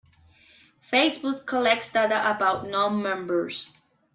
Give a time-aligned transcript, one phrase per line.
[0.81, 3.67] Facebook collects data about non-members.